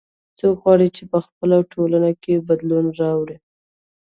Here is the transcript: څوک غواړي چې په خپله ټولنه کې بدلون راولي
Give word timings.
څوک 0.39 0.55
غواړي 0.63 0.87
چې 0.95 1.03
په 1.11 1.17
خپله 1.25 1.57
ټولنه 1.73 2.11
کې 2.23 2.45
بدلون 2.47 2.85
راولي 2.99 3.37